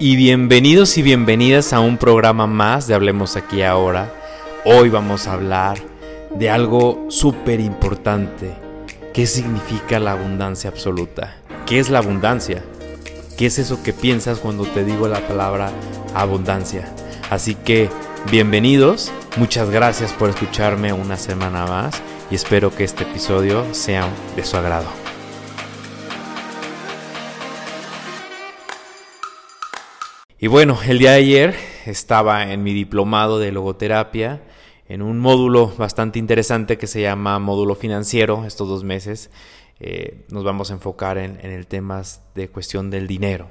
Y 0.00 0.14
bienvenidos 0.14 0.96
y 0.96 1.02
bienvenidas 1.02 1.72
a 1.72 1.80
un 1.80 1.98
programa 1.98 2.46
más 2.46 2.86
de 2.86 2.94
Hablemos 2.94 3.36
aquí 3.36 3.62
ahora. 3.62 4.12
Hoy 4.64 4.90
vamos 4.90 5.26
a 5.26 5.32
hablar 5.32 5.76
de 6.30 6.50
algo 6.50 7.06
súper 7.08 7.58
importante. 7.58 8.52
¿Qué 9.12 9.26
significa 9.26 9.98
la 9.98 10.12
abundancia 10.12 10.70
absoluta? 10.70 11.34
¿Qué 11.66 11.80
es 11.80 11.90
la 11.90 11.98
abundancia? 11.98 12.62
¿Qué 13.36 13.46
es 13.46 13.58
eso 13.58 13.82
que 13.82 13.92
piensas 13.92 14.38
cuando 14.38 14.64
te 14.66 14.84
digo 14.84 15.08
la 15.08 15.26
palabra 15.26 15.72
abundancia? 16.14 16.88
Así 17.28 17.56
que 17.56 17.90
bienvenidos, 18.30 19.10
muchas 19.36 19.68
gracias 19.68 20.12
por 20.12 20.30
escucharme 20.30 20.92
una 20.92 21.16
semana 21.16 21.66
más 21.66 22.00
y 22.30 22.36
espero 22.36 22.72
que 22.72 22.84
este 22.84 23.02
episodio 23.02 23.74
sea 23.74 24.08
de 24.36 24.44
su 24.44 24.56
agrado. 24.56 25.07
Y 30.40 30.46
bueno, 30.46 30.78
el 30.86 31.00
día 31.00 31.10
de 31.12 31.16
ayer 31.16 31.56
estaba 31.84 32.52
en 32.52 32.62
mi 32.62 32.72
diplomado 32.72 33.40
de 33.40 33.50
logoterapia 33.50 34.40
en 34.88 35.02
un 35.02 35.18
módulo 35.18 35.66
bastante 35.76 36.20
interesante 36.20 36.78
que 36.78 36.86
se 36.86 37.00
llama 37.00 37.40
módulo 37.40 37.74
financiero, 37.74 38.44
estos 38.46 38.68
dos 38.68 38.84
meses. 38.84 39.32
Eh, 39.80 40.26
nos 40.30 40.44
vamos 40.44 40.70
a 40.70 40.74
enfocar 40.74 41.18
en, 41.18 41.40
el 41.40 41.66
tema 41.66 42.02
de 42.36 42.48
cuestión 42.50 42.88
del 42.88 43.08
dinero. 43.08 43.48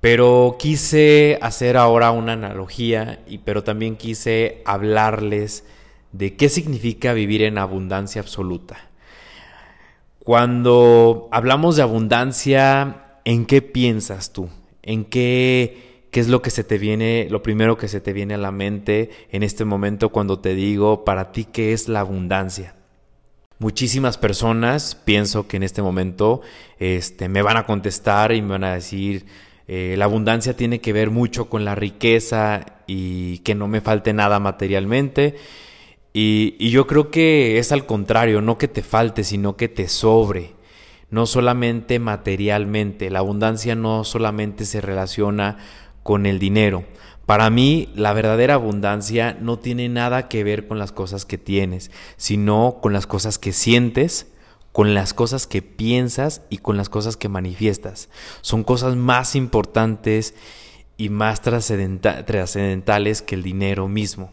Pero 0.00 0.56
quise 0.58 1.38
hacer 1.42 1.76
ahora 1.76 2.12
una 2.12 2.32
analogía, 2.32 3.20
y, 3.26 3.36
pero 3.36 3.62
también 3.62 3.96
quise 3.96 4.62
hablarles 4.64 5.66
de 6.12 6.34
qué 6.34 6.48
significa 6.48 7.12
vivir 7.12 7.42
en 7.42 7.58
abundancia 7.58 8.22
absoluta. 8.22 8.88
Cuando 10.18 11.28
hablamos 11.30 11.76
de 11.76 11.82
abundancia, 11.82 13.20
¿en 13.26 13.44
qué 13.44 13.60
piensas 13.60 14.32
tú? 14.32 14.48
¿En 14.88 15.04
qué, 15.04 16.06
qué 16.10 16.18
es 16.18 16.28
lo 16.28 16.40
que 16.40 16.48
se 16.48 16.64
te 16.64 16.78
viene, 16.78 17.28
lo 17.28 17.42
primero 17.42 17.76
que 17.76 17.88
se 17.88 18.00
te 18.00 18.14
viene 18.14 18.32
a 18.32 18.38
la 18.38 18.50
mente 18.50 19.10
en 19.30 19.42
este 19.42 19.66
momento 19.66 20.08
cuando 20.08 20.38
te 20.38 20.54
digo 20.54 21.04
para 21.04 21.30
ti 21.30 21.44
qué 21.44 21.74
es 21.74 21.88
la 21.88 22.00
abundancia? 22.00 22.74
Muchísimas 23.58 24.16
personas, 24.16 24.94
pienso 24.94 25.46
que 25.46 25.58
en 25.58 25.64
este 25.64 25.82
momento, 25.82 26.40
este, 26.78 27.28
me 27.28 27.42
van 27.42 27.58
a 27.58 27.66
contestar 27.66 28.32
y 28.32 28.40
me 28.40 28.52
van 28.52 28.64
a 28.64 28.72
decir, 28.72 29.26
eh, 29.66 29.94
la 29.98 30.06
abundancia 30.06 30.56
tiene 30.56 30.80
que 30.80 30.94
ver 30.94 31.10
mucho 31.10 31.50
con 31.50 31.66
la 31.66 31.74
riqueza 31.74 32.64
y 32.86 33.40
que 33.40 33.54
no 33.54 33.68
me 33.68 33.82
falte 33.82 34.14
nada 34.14 34.40
materialmente. 34.40 35.36
Y, 36.14 36.56
y, 36.58 36.70
yo 36.70 36.86
creo 36.86 37.10
que 37.10 37.58
es 37.58 37.72
al 37.72 37.84
contrario, 37.84 38.40
no 38.40 38.56
que 38.56 38.68
te 38.68 38.80
falte, 38.80 39.22
sino 39.22 39.58
que 39.58 39.68
te 39.68 39.86
sobre 39.86 40.57
no 41.10 41.26
solamente 41.26 41.98
materialmente. 41.98 43.10
La 43.10 43.20
abundancia 43.20 43.74
no 43.74 44.04
solamente 44.04 44.64
se 44.64 44.80
relaciona 44.80 45.58
con 46.02 46.26
el 46.26 46.38
dinero. 46.38 46.84
Para 47.26 47.50
mí, 47.50 47.90
la 47.94 48.14
verdadera 48.14 48.54
abundancia 48.54 49.36
no 49.38 49.58
tiene 49.58 49.88
nada 49.90 50.28
que 50.28 50.44
ver 50.44 50.66
con 50.66 50.78
las 50.78 50.92
cosas 50.92 51.26
que 51.26 51.36
tienes, 51.36 51.90
sino 52.16 52.78
con 52.80 52.94
las 52.94 53.06
cosas 53.06 53.38
que 53.38 53.52
sientes, 53.52 54.28
con 54.72 54.94
las 54.94 55.12
cosas 55.12 55.46
que 55.46 55.60
piensas 55.60 56.42
y 56.48 56.58
con 56.58 56.76
las 56.76 56.88
cosas 56.88 57.16
que 57.18 57.28
manifiestas. 57.28 58.08
Son 58.40 58.64
cosas 58.64 58.96
más 58.96 59.34
importantes 59.34 60.34
y 60.96 61.10
más 61.10 61.42
trascendentales 61.42 63.22
que 63.22 63.34
el 63.34 63.42
dinero 63.42 63.88
mismo. 63.88 64.32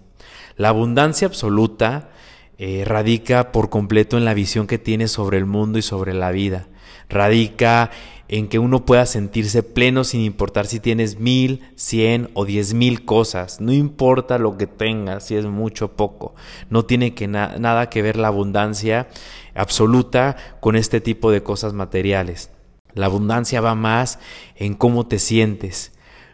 La 0.55 0.69
abundancia 0.69 1.27
absoluta 1.27 2.11
eh, 2.57 2.83
radica 2.85 3.51
por 3.51 3.69
completo 3.69 4.17
en 4.17 4.25
la 4.25 4.33
visión 4.33 4.67
que 4.67 4.77
tienes 4.77 5.11
sobre 5.11 5.37
el 5.37 5.45
mundo 5.45 5.77
y 5.77 5.81
sobre 5.81 6.13
la 6.13 6.31
vida. 6.31 6.67
Radica 7.09 7.91
en 8.27 8.47
que 8.47 8.59
uno 8.59 8.85
pueda 8.85 9.05
sentirse 9.05 9.61
pleno 9.61 10.03
sin 10.03 10.21
importar 10.21 10.65
si 10.65 10.79
tienes 10.79 11.19
mil, 11.19 11.61
cien 11.75 12.29
o 12.33 12.45
diez 12.45 12.73
mil 12.73 13.05
cosas. 13.05 13.61
No 13.61 13.71
importa 13.71 14.39
lo 14.39 14.57
que 14.57 14.67
tengas, 14.67 15.25
si 15.25 15.35
es 15.35 15.45
mucho 15.45 15.85
o 15.85 15.91
poco. 15.91 16.33
No 16.69 16.85
tiene 16.85 17.13
que 17.13 17.27
nada 17.27 17.89
que 17.89 18.01
ver 18.01 18.17
la 18.17 18.29
abundancia 18.29 19.07
absoluta 19.53 20.37
con 20.59 20.75
este 20.75 21.01
tipo 21.01 21.31
de 21.31 21.43
cosas 21.43 21.73
materiales. 21.73 22.49
La 22.93 23.07
abundancia 23.07 23.61
va 23.61 23.75
más 23.75 24.19
en 24.55 24.73
cómo 24.73 25.05
te 25.05 25.19
sientes. 25.19 25.91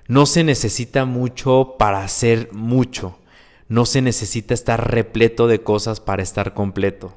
No 0.07 0.25
se 0.25 0.43
necesita 0.43 1.05
mucho 1.05 1.75
para 1.77 2.03
hacer 2.03 2.49
mucho. 2.53 3.17
No 3.71 3.85
se 3.85 4.01
necesita 4.01 4.53
estar 4.53 4.91
repleto 4.91 5.47
de 5.47 5.61
cosas 5.61 6.01
para 6.01 6.21
estar 6.21 6.53
completo. 6.53 7.15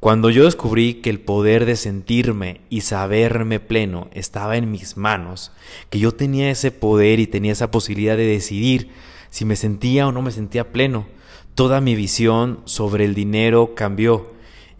Cuando 0.00 0.28
yo 0.28 0.44
descubrí 0.44 0.94
que 0.94 1.08
el 1.08 1.20
poder 1.20 1.66
de 1.66 1.76
sentirme 1.76 2.62
y 2.68 2.80
saberme 2.80 3.60
pleno 3.60 4.08
estaba 4.12 4.56
en 4.56 4.72
mis 4.72 4.96
manos, 4.96 5.52
que 5.88 6.00
yo 6.00 6.10
tenía 6.10 6.50
ese 6.50 6.72
poder 6.72 7.20
y 7.20 7.28
tenía 7.28 7.52
esa 7.52 7.70
posibilidad 7.70 8.16
de 8.16 8.26
decidir 8.26 8.90
si 9.30 9.44
me 9.44 9.54
sentía 9.54 10.08
o 10.08 10.10
no 10.10 10.20
me 10.20 10.32
sentía 10.32 10.72
pleno, 10.72 11.06
toda 11.54 11.80
mi 11.80 11.94
visión 11.94 12.58
sobre 12.64 13.04
el 13.04 13.14
dinero 13.14 13.76
cambió. 13.76 14.32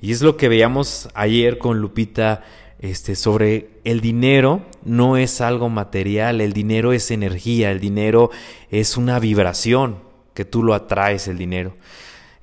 Y 0.03 0.11
es 0.11 0.21
lo 0.21 0.37
que 0.37 0.49
veíamos 0.49 1.11
ayer 1.15 1.59
con 1.59 1.79
Lupita 1.81 2.43
este, 2.81 3.15
sobre 3.15 3.71
el 3.85 4.01
dinero 4.01 4.63
no 4.85 5.17
es 5.17 5.41
algo 5.41 5.69
material, 5.69 6.41
el 6.41 6.53
dinero 6.53 6.93
es 6.93 7.13
energía, 7.13 7.71
el 7.71 7.79
dinero 7.79 8.33
es 8.73 8.97
una 8.97 9.21
vibración 9.21 10.08
que 10.38 10.44
tú 10.44 10.62
lo 10.62 10.72
atraes 10.72 11.26
el 11.26 11.37
dinero. 11.37 11.75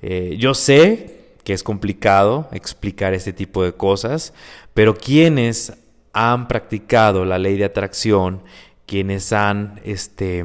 Eh, 0.02 0.36
yo 0.38 0.52
sé 0.52 1.32
que 1.44 1.54
es 1.54 1.62
complicado 1.62 2.46
explicar 2.52 3.14
este 3.14 3.32
tipo 3.32 3.64
de 3.64 3.72
cosas, 3.72 4.34
pero 4.74 4.98
quienes 4.98 5.72
han 6.12 6.46
practicado 6.46 7.24
la 7.24 7.38
ley 7.38 7.56
de 7.56 7.64
atracción, 7.64 8.42
quienes 8.84 9.32
han, 9.32 9.80
este, 9.82 10.44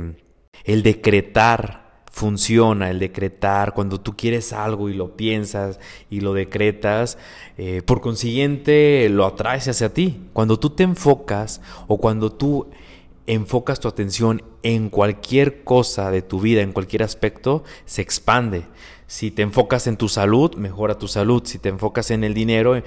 el 0.63 0.81
decretar 0.81 2.03
funciona, 2.09 2.89
el 2.89 2.99
decretar, 2.99 3.73
cuando 3.73 3.99
tú 3.99 4.15
quieres 4.15 4.53
algo 4.53 4.87
y 4.87 4.93
lo 4.93 5.17
piensas 5.17 5.77
y 6.09 6.21
lo 6.21 6.31
decretas, 6.31 7.17
eh, 7.57 7.81
por 7.85 7.99
consiguiente 7.99 9.09
lo 9.09 9.25
atraes 9.25 9.67
hacia 9.67 9.93
ti. 9.93 10.21
Cuando 10.31 10.57
tú 10.57 10.69
te 10.69 10.83
enfocas 10.83 11.59
o 11.87 11.97
cuando 11.97 12.31
tú 12.31 12.69
enfocas 13.33 13.79
tu 13.79 13.87
atención 13.87 14.43
en 14.61 14.89
cualquier 14.89 15.63
cosa 15.63 16.11
de 16.11 16.21
tu 16.21 16.41
vida, 16.41 16.61
en 16.61 16.73
cualquier 16.73 17.01
aspecto, 17.03 17.63
se 17.85 18.01
expande. 18.01 18.65
Si 19.07 19.31
te 19.31 19.41
enfocas 19.41 19.87
en 19.87 19.95
tu 19.95 20.09
salud, 20.09 20.55
mejora 20.55 20.97
tu 20.97 21.07
salud. 21.07 21.41
Si 21.45 21.57
te 21.57 21.69
enfocas 21.69 22.11
en 22.11 22.25
el 22.25 22.33
dinero, 22.33 22.75
eh, 22.75 22.83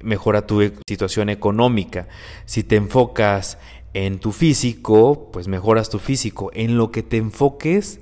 mejora 0.00 0.46
tu 0.46 0.62
situación 0.88 1.28
económica. 1.28 2.06
Si 2.44 2.62
te 2.62 2.76
enfocas 2.76 3.58
en 3.92 4.20
tu 4.20 4.30
físico, 4.30 5.30
pues 5.32 5.48
mejoras 5.48 5.90
tu 5.90 5.98
físico. 5.98 6.50
En 6.54 6.76
lo 6.76 6.92
que 6.92 7.02
te 7.02 7.16
enfoques, 7.16 7.98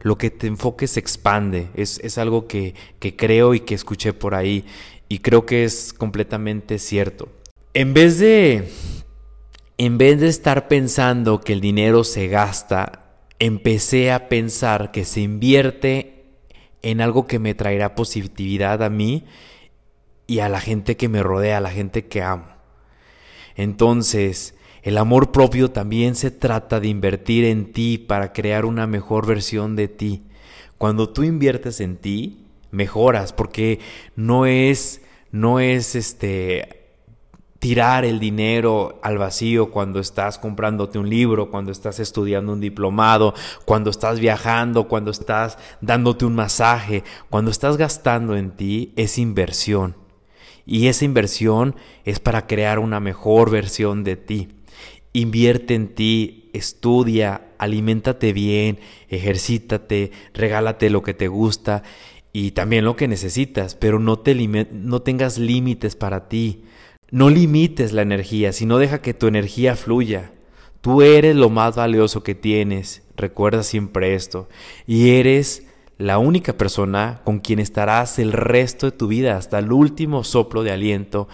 lo 0.00 0.18
que 0.18 0.30
te 0.30 0.46
enfoques 0.46 0.90
se 0.90 1.00
expande. 1.00 1.68
Es, 1.74 2.00
es 2.04 2.18
algo 2.18 2.46
que, 2.46 2.74
que 2.98 3.16
creo 3.16 3.54
y 3.54 3.60
que 3.60 3.74
escuché 3.74 4.12
por 4.12 4.34
ahí. 4.34 4.66
Y 5.08 5.20
creo 5.20 5.46
que 5.46 5.64
es 5.64 5.94
completamente 5.94 6.78
cierto. 6.78 7.28
En 7.72 7.94
vez 7.94 8.18
de 8.18 8.68
en 9.82 9.96
vez 9.96 10.20
de 10.20 10.28
estar 10.28 10.68
pensando 10.68 11.40
que 11.40 11.54
el 11.54 11.62
dinero 11.62 12.04
se 12.04 12.28
gasta, 12.28 13.16
empecé 13.38 14.12
a 14.12 14.28
pensar 14.28 14.90
que 14.90 15.06
se 15.06 15.22
invierte 15.22 16.26
en 16.82 17.00
algo 17.00 17.26
que 17.26 17.38
me 17.38 17.54
traerá 17.54 17.94
positividad 17.94 18.82
a 18.82 18.90
mí 18.90 19.24
y 20.26 20.40
a 20.40 20.50
la 20.50 20.60
gente 20.60 20.98
que 20.98 21.08
me 21.08 21.22
rodea, 21.22 21.56
a 21.56 21.62
la 21.62 21.70
gente 21.70 22.08
que 22.08 22.20
amo. 22.20 22.44
Entonces, 23.56 24.54
el 24.82 24.98
amor 24.98 25.32
propio 25.32 25.70
también 25.70 26.14
se 26.14 26.30
trata 26.30 26.78
de 26.78 26.88
invertir 26.88 27.46
en 27.46 27.72
ti 27.72 27.96
para 27.96 28.34
crear 28.34 28.66
una 28.66 28.86
mejor 28.86 29.26
versión 29.26 29.76
de 29.76 29.88
ti. 29.88 30.24
Cuando 30.76 31.08
tú 31.08 31.22
inviertes 31.22 31.80
en 31.80 31.96
ti, 31.96 32.44
mejoras 32.70 33.32
porque 33.32 33.80
no 34.14 34.44
es 34.44 35.00
no 35.32 35.58
es 35.58 35.94
este 35.94 36.79
tirar 37.60 38.06
el 38.06 38.18
dinero 38.18 38.98
al 39.02 39.18
vacío 39.18 39.70
cuando 39.70 40.00
estás 40.00 40.38
comprándote 40.38 40.98
un 40.98 41.08
libro, 41.08 41.50
cuando 41.50 41.70
estás 41.70 42.00
estudiando 42.00 42.54
un 42.54 42.60
diplomado, 42.60 43.34
cuando 43.66 43.90
estás 43.90 44.18
viajando, 44.18 44.88
cuando 44.88 45.10
estás 45.10 45.58
dándote 45.82 46.24
un 46.24 46.34
masaje, 46.34 47.04
cuando 47.28 47.50
estás 47.50 47.76
gastando 47.76 48.34
en 48.34 48.52
ti 48.52 48.92
es 48.96 49.18
inversión. 49.18 49.94
Y 50.64 50.86
esa 50.86 51.04
inversión 51.04 51.76
es 52.04 52.18
para 52.18 52.46
crear 52.46 52.78
una 52.78 52.98
mejor 52.98 53.50
versión 53.50 54.04
de 54.04 54.16
ti. 54.16 54.48
Invierte 55.12 55.74
en 55.74 55.94
ti, 55.94 56.48
estudia, 56.54 57.48
aliméntate 57.58 58.32
bien, 58.32 58.78
ejercítate, 59.10 60.12
regálate 60.32 60.88
lo 60.88 61.02
que 61.02 61.12
te 61.12 61.28
gusta 61.28 61.82
y 62.32 62.52
también 62.52 62.86
lo 62.86 62.96
que 62.96 63.08
necesitas, 63.08 63.74
pero 63.74 63.98
no, 63.98 64.18
te 64.20 64.34
no 64.72 65.02
tengas 65.02 65.36
límites 65.36 65.94
para 65.94 66.28
ti. 66.28 66.62
No 67.10 67.30
limites 67.30 67.92
la 67.92 68.02
energía, 68.02 68.52
sino 68.52 68.78
deja 68.78 69.02
que 69.02 69.14
tu 69.14 69.26
energía 69.26 69.76
fluya. 69.76 70.32
Tú 70.80 71.02
eres 71.02 71.36
lo 71.36 71.50
más 71.50 71.76
valioso 71.76 72.22
que 72.22 72.34
tienes, 72.34 73.02
recuerda 73.16 73.62
siempre 73.62 74.14
esto, 74.14 74.48
y 74.86 75.10
eres 75.10 75.66
la 75.98 76.18
única 76.18 76.54
persona 76.54 77.20
con 77.24 77.40
quien 77.40 77.58
estarás 77.58 78.18
el 78.18 78.32
resto 78.32 78.86
de 78.86 78.96
tu 78.96 79.08
vida 79.08 79.36
hasta 79.36 79.58
el 79.58 79.72
último 79.72 80.24
soplo 80.24 80.62
de 80.62 80.72
aliento 80.72 81.28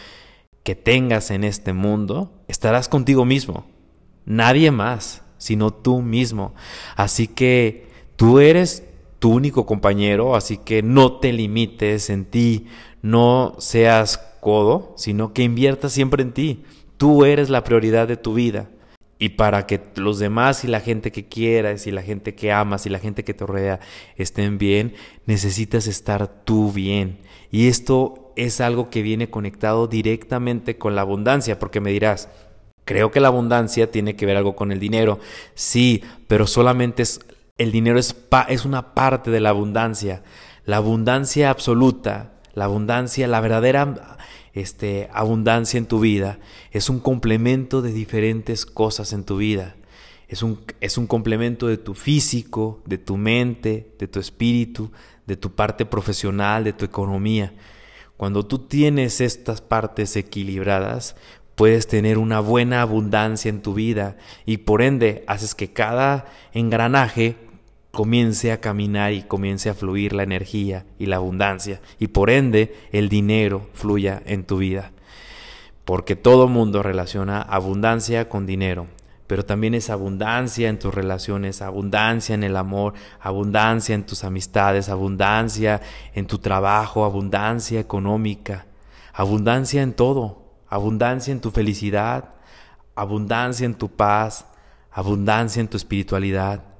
que 0.64 0.74
tengas 0.74 1.30
en 1.30 1.44
este 1.44 1.72
mundo, 1.72 2.32
estarás 2.48 2.88
contigo 2.88 3.24
mismo. 3.24 3.66
Nadie 4.24 4.72
más, 4.72 5.22
sino 5.38 5.72
tú 5.72 6.02
mismo. 6.02 6.54
Así 6.96 7.28
que 7.28 7.86
tú 8.16 8.40
eres 8.40 8.84
tu 9.20 9.30
único 9.30 9.64
compañero, 9.66 10.34
así 10.34 10.56
que 10.56 10.82
no 10.82 11.18
te 11.18 11.32
limites 11.32 12.10
en 12.10 12.24
ti, 12.24 12.66
no 13.02 13.54
seas 13.58 14.18
codo, 14.46 14.94
sino 14.96 15.32
que 15.32 15.42
inviertas 15.42 15.92
siempre 15.92 16.22
en 16.22 16.30
ti. 16.30 16.62
Tú 16.98 17.24
eres 17.24 17.50
la 17.50 17.64
prioridad 17.64 18.06
de 18.06 18.16
tu 18.16 18.32
vida. 18.32 18.68
Y 19.18 19.30
para 19.30 19.66
que 19.66 19.80
los 19.96 20.20
demás 20.20 20.62
y 20.62 20.68
la 20.68 20.78
gente 20.78 21.10
que 21.10 21.26
quieras 21.26 21.88
y 21.88 21.90
la 21.90 22.02
gente 22.02 22.36
que 22.36 22.52
amas 22.52 22.86
y 22.86 22.90
la 22.90 23.00
gente 23.00 23.24
que 23.24 23.34
te 23.34 23.44
rodea 23.44 23.80
estén 24.14 24.56
bien, 24.56 24.94
necesitas 25.24 25.88
estar 25.88 26.28
tú 26.44 26.70
bien. 26.70 27.18
Y 27.50 27.66
esto 27.66 28.32
es 28.36 28.60
algo 28.60 28.88
que 28.88 29.02
viene 29.02 29.30
conectado 29.30 29.88
directamente 29.88 30.78
con 30.78 30.94
la 30.94 31.00
abundancia, 31.00 31.58
porque 31.58 31.80
me 31.80 31.90
dirás, 31.90 32.28
creo 32.84 33.10
que 33.10 33.18
la 33.18 33.26
abundancia 33.26 33.90
tiene 33.90 34.14
que 34.14 34.26
ver 34.26 34.36
algo 34.36 34.54
con 34.54 34.70
el 34.70 34.78
dinero. 34.78 35.18
Sí, 35.54 36.04
pero 36.28 36.46
solamente 36.46 37.02
es 37.02 37.18
el 37.58 37.72
dinero 37.72 37.98
es, 37.98 38.14
es 38.48 38.64
una 38.64 38.94
parte 38.94 39.32
de 39.32 39.40
la 39.40 39.48
abundancia. 39.48 40.22
La 40.66 40.76
abundancia 40.76 41.50
absoluta, 41.50 42.34
la 42.54 42.66
abundancia, 42.66 43.26
la 43.26 43.40
verdadera 43.40 44.15
este, 44.56 45.10
abundancia 45.12 45.76
en 45.76 45.84
tu 45.84 46.00
vida 46.00 46.38
es 46.72 46.88
un 46.88 46.98
complemento 46.98 47.82
de 47.82 47.92
diferentes 47.92 48.64
cosas 48.64 49.12
en 49.12 49.22
tu 49.22 49.36
vida. 49.36 49.76
Es 50.28 50.42
un, 50.42 50.60
es 50.80 50.96
un 50.96 51.06
complemento 51.06 51.66
de 51.66 51.76
tu 51.76 51.92
físico, 51.92 52.80
de 52.86 52.96
tu 52.96 53.18
mente, 53.18 53.92
de 53.98 54.08
tu 54.08 54.18
espíritu, 54.18 54.90
de 55.26 55.36
tu 55.36 55.54
parte 55.54 55.84
profesional, 55.84 56.64
de 56.64 56.72
tu 56.72 56.86
economía. 56.86 57.52
Cuando 58.16 58.46
tú 58.46 58.60
tienes 58.60 59.20
estas 59.20 59.60
partes 59.60 60.16
equilibradas, 60.16 61.16
puedes 61.54 61.86
tener 61.86 62.16
una 62.16 62.40
buena 62.40 62.80
abundancia 62.80 63.50
en 63.50 63.60
tu 63.60 63.74
vida 63.74 64.16
y 64.46 64.58
por 64.58 64.80
ende 64.80 65.22
haces 65.26 65.54
que 65.54 65.74
cada 65.74 66.24
engranaje 66.54 67.36
comience 67.96 68.52
a 68.52 68.60
caminar 68.60 69.14
y 69.14 69.22
comience 69.22 69.70
a 69.70 69.74
fluir 69.74 70.12
la 70.12 70.22
energía 70.22 70.84
y 70.98 71.06
la 71.06 71.16
abundancia 71.16 71.80
y 71.98 72.08
por 72.08 72.28
ende 72.28 72.76
el 72.92 73.08
dinero 73.08 73.70
fluya 73.72 74.22
en 74.26 74.44
tu 74.44 74.58
vida. 74.58 74.92
Porque 75.86 76.14
todo 76.14 76.46
mundo 76.46 76.82
relaciona 76.82 77.40
abundancia 77.40 78.28
con 78.28 78.44
dinero, 78.44 78.86
pero 79.26 79.46
también 79.46 79.74
es 79.74 79.88
abundancia 79.88 80.68
en 80.68 80.78
tus 80.78 80.94
relaciones, 80.94 81.62
abundancia 81.62 82.34
en 82.34 82.44
el 82.44 82.58
amor, 82.58 82.92
abundancia 83.18 83.94
en 83.94 84.04
tus 84.04 84.24
amistades, 84.24 84.90
abundancia 84.90 85.80
en 86.12 86.26
tu 86.26 86.36
trabajo, 86.36 87.02
abundancia 87.02 87.80
económica, 87.80 88.66
abundancia 89.14 89.80
en 89.80 89.94
todo, 89.94 90.44
abundancia 90.68 91.32
en 91.32 91.40
tu 91.40 91.50
felicidad, 91.50 92.34
abundancia 92.94 93.64
en 93.64 93.74
tu 93.74 93.88
paz, 93.88 94.44
abundancia 94.92 95.60
en 95.60 95.68
tu 95.68 95.78
espiritualidad 95.78 96.75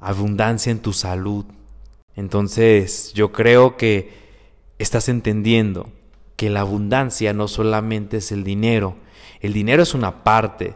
abundancia 0.00 0.70
en 0.70 0.80
tu 0.80 0.92
salud. 0.92 1.44
Entonces 2.16 3.12
yo 3.14 3.32
creo 3.32 3.76
que 3.76 4.10
estás 4.78 5.08
entendiendo 5.08 5.90
que 6.36 6.50
la 6.50 6.60
abundancia 6.60 7.32
no 7.32 7.48
solamente 7.48 8.18
es 8.18 8.32
el 8.32 8.44
dinero, 8.44 8.96
el 9.40 9.52
dinero 9.52 9.82
es 9.82 9.94
una 9.94 10.24
parte, 10.24 10.74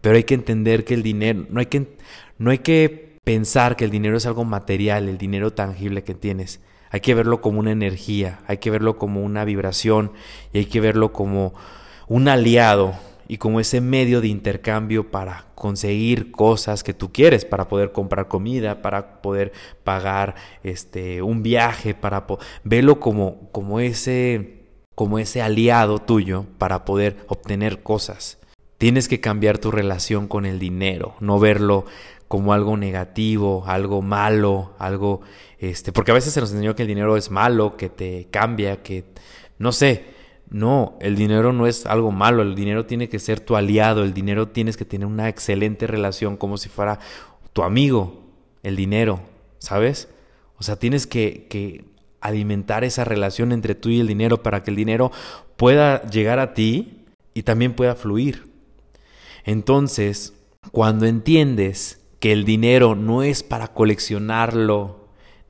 pero 0.00 0.16
hay 0.16 0.24
que 0.24 0.34
entender 0.34 0.84
que 0.84 0.94
el 0.94 1.02
dinero, 1.02 1.46
no 1.48 1.60
hay 1.60 1.66
que, 1.66 1.96
no 2.38 2.50
hay 2.50 2.58
que 2.58 3.18
pensar 3.24 3.76
que 3.76 3.84
el 3.84 3.90
dinero 3.90 4.16
es 4.16 4.26
algo 4.26 4.44
material, 4.44 5.08
el 5.08 5.18
dinero 5.18 5.52
tangible 5.52 6.04
que 6.04 6.14
tienes. 6.14 6.60
Hay 6.90 7.00
que 7.00 7.14
verlo 7.14 7.40
como 7.40 7.58
una 7.58 7.72
energía, 7.72 8.40
hay 8.46 8.58
que 8.58 8.70
verlo 8.70 8.98
como 8.98 9.22
una 9.22 9.44
vibración 9.44 10.12
y 10.52 10.58
hay 10.58 10.64
que 10.66 10.80
verlo 10.80 11.12
como 11.12 11.52
un 12.08 12.28
aliado 12.28 12.94
y 13.28 13.38
como 13.38 13.60
ese 13.60 13.80
medio 13.80 14.20
de 14.20 14.28
intercambio 14.28 15.10
para 15.10 15.46
conseguir 15.54 16.30
cosas 16.30 16.82
que 16.82 16.94
tú 16.94 17.12
quieres, 17.12 17.44
para 17.44 17.68
poder 17.68 17.92
comprar 17.92 18.28
comida, 18.28 18.82
para 18.82 19.20
poder 19.22 19.52
pagar 19.84 20.34
este 20.62 21.22
un 21.22 21.42
viaje, 21.42 21.94
para 21.94 22.26
verlo 22.64 23.00
como, 23.00 23.50
como 23.52 23.80
ese 23.80 24.56
como 24.94 25.18
ese 25.18 25.42
aliado 25.42 25.98
tuyo 25.98 26.46
para 26.58 26.84
poder 26.84 27.18
obtener 27.28 27.82
cosas. 27.82 28.38
Tienes 28.78 29.08
que 29.08 29.20
cambiar 29.20 29.58
tu 29.58 29.70
relación 29.70 30.26
con 30.26 30.46
el 30.46 30.58
dinero, 30.58 31.16
no 31.20 31.38
verlo 31.38 31.84
como 32.28 32.52
algo 32.52 32.76
negativo, 32.76 33.64
algo 33.66 34.02
malo, 34.02 34.72
algo 34.78 35.20
este, 35.58 35.92
porque 35.92 36.10
a 36.10 36.14
veces 36.14 36.32
se 36.32 36.40
nos 36.40 36.50
enseñó 36.50 36.74
que 36.74 36.82
el 36.82 36.88
dinero 36.88 37.16
es 37.16 37.30
malo, 37.30 37.76
que 37.76 37.88
te 37.88 38.28
cambia, 38.30 38.82
que 38.82 39.04
no 39.58 39.72
sé, 39.72 40.15
no, 40.48 40.96
el 41.00 41.16
dinero 41.16 41.52
no 41.52 41.66
es 41.66 41.86
algo 41.86 42.12
malo, 42.12 42.42
el 42.42 42.54
dinero 42.54 42.86
tiene 42.86 43.08
que 43.08 43.18
ser 43.18 43.40
tu 43.40 43.56
aliado, 43.56 44.04
el 44.04 44.14
dinero 44.14 44.48
tienes 44.48 44.76
que 44.76 44.84
tener 44.84 45.06
una 45.06 45.28
excelente 45.28 45.86
relación 45.86 46.36
como 46.36 46.56
si 46.56 46.68
fuera 46.68 47.00
tu 47.52 47.62
amigo, 47.62 48.22
el 48.62 48.76
dinero, 48.76 49.20
¿sabes? 49.58 50.08
O 50.58 50.62
sea, 50.62 50.76
tienes 50.76 51.06
que, 51.06 51.84
alimentar 52.20 52.82
esa 52.82 53.04
relación 53.04 53.52
entre 53.52 53.76
tú 53.76 53.88
y 53.88 54.00
el 54.00 54.08
dinero 54.08 54.42
para 54.42 54.64
que 54.64 54.70
el 54.70 54.76
dinero 54.76 55.12
pueda 55.56 56.02
llegar 56.08 56.40
a 56.40 56.54
ti 56.54 57.04
y 57.34 57.44
también 57.44 57.74
pueda 57.74 57.94
fluir. 57.94 58.50
Entonces, 59.44 60.34
cuando 60.72 61.06
entiendes 61.06 62.00
que 62.18 62.32
el 62.32 62.44
dinero 62.44 62.96
no 62.96 63.22
es 63.22 63.44
para 63.44 63.68
coleccionarlo, 63.68 65.05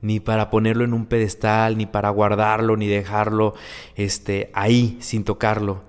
ni 0.07 0.21
para 0.21 0.49
ponerlo 0.49 0.85
en 0.85 0.93
un 0.93 1.05
pedestal, 1.05 1.77
ni 1.77 1.85
para 1.85 2.09
guardarlo, 2.09 2.77
ni 2.77 2.87
dejarlo 2.87 3.55
este, 3.95 4.49
ahí 4.53 4.97
sin 5.01 5.25
tocarlo. 5.25 5.81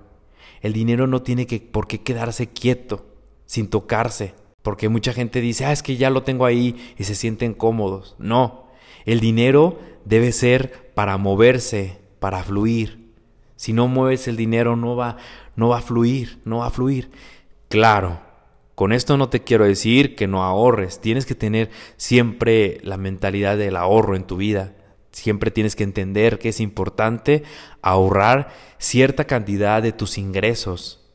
El 0.59 0.73
dinero 0.73 1.07
no 1.07 1.21
tiene 1.21 1.47
que, 1.47 1.61
por 1.61 1.87
qué 1.87 2.01
quedarse 2.01 2.49
quieto, 2.49 3.05
sin 3.45 3.69
tocarse, 3.69 4.33
porque 4.61 4.89
mucha 4.89 5.13
gente 5.13 5.39
dice, 5.39 5.63
ah, 5.63 5.71
es 5.71 5.81
que 5.81 5.95
ya 5.95 6.09
lo 6.09 6.23
tengo 6.23 6.45
ahí 6.45 6.93
y 6.97 7.05
se 7.05 7.15
sienten 7.15 7.53
cómodos. 7.53 8.17
No, 8.19 8.67
el 9.05 9.21
dinero 9.21 9.79
debe 10.03 10.33
ser 10.33 10.91
para 10.93 11.15
moverse, 11.15 11.97
para 12.19 12.43
fluir. 12.43 13.13
Si 13.55 13.71
no 13.71 13.87
mueves 13.87 14.27
el 14.27 14.35
dinero 14.35 14.75
no 14.75 14.97
va, 14.97 15.15
no 15.55 15.69
va 15.69 15.77
a 15.77 15.81
fluir, 15.81 16.41
no 16.43 16.57
va 16.57 16.67
a 16.67 16.71
fluir. 16.71 17.09
Claro, 17.69 18.19
con 18.79 18.93
esto 18.93 19.17
no 19.17 19.27
te 19.27 19.41
quiero 19.41 19.65
decir 19.65 20.15
que 20.15 20.25
no 20.25 20.41
ahorres, 20.41 21.01
tienes 21.01 21.25
que 21.25 21.35
tener 21.35 21.69
siempre 21.97 22.79
la 22.81 22.95
mentalidad 22.95 23.57
del 23.57 23.75
ahorro 23.75 24.15
en 24.15 24.23
tu 24.23 24.37
vida. 24.37 24.71
Siempre 25.11 25.51
tienes 25.51 25.75
que 25.75 25.83
entender 25.83 26.39
que 26.39 26.47
es 26.47 26.61
importante 26.61 27.43
ahorrar 27.81 28.53
cierta 28.77 29.25
cantidad 29.25 29.83
de 29.83 29.91
tus 29.91 30.17
ingresos. 30.17 31.05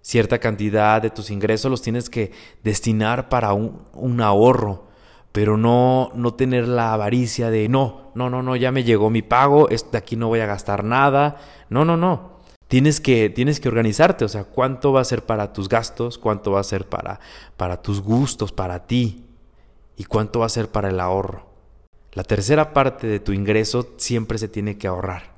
Cierta 0.00 0.38
cantidad 0.38 1.02
de 1.02 1.10
tus 1.10 1.30
ingresos 1.30 1.70
los 1.70 1.82
tienes 1.82 2.08
que 2.08 2.32
destinar 2.64 3.28
para 3.28 3.52
un, 3.52 4.20
ahorro, 4.22 4.86
pero 5.30 5.58
no, 5.58 6.10
no 6.14 6.32
tener 6.32 6.68
la 6.68 6.94
avaricia 6.94 7.50
de 7.50 7.68
no, 7.68 8.12
no, 8.14 8.30
no, 8.30 8.42
no, 8.42 8.56
ya 8.56 8.72
me 8.72 8.82
llegó 8.82 9.10
mi 9.10 9.20
pago, 9.20 9.68
de 9.68 9.98
aquí 9.98 10.16
no 10.16 10.28
voy 10.28 10.40
a 10.40 10.46
gastar 10.46 10.84
nada. 10.84 11.36
No, 11.68 11.84
no, 11.84 11.98
no 11.98 12.32
tienes 12.72 13.02
que, 13.02 13.28
tienes 13.28 13.60
que 13.60 13.68
organizarte, 13.68 14.24
o 14.24 14.28
sea, 14.30 14.44
cuánto 14.44 14.94
va 14.94 15.02
a 15.02 15.04
ser 15.04 15.26
para 15.26 15.52
tus 15.52 15.68
gastos, 15.68 16.16
cuánto 16.16 16.52
va 16.52 16.60
a 16.60 16.64
ser 16.64 16.88
para, 16.88 17.20
para 17.58 17.82
tus 17.82 18.00
gustos, 18.00 18.50
para 18.50 18.86
ti, 18.86 19.26
y 19.94 20.04
cuánto 20.04 20.40
va 20.40 20.46
a 20.46 20.48
ser 20.48 20.70
para 20.70 20.88
el 20.88 20.98
ahorro. 20.98 21.50
La 22.14 22.24
tercera 22.24 22.72
parte 22.72 23.06
de 23.06 23.20
tu 23.20 23.34
ingreso 23.34 23.90
siempre 23.98 24.38
se 24.38 24.48
tiene 24.48 24.78
que 24.78 24.86
ahorrar. 24.86 25.34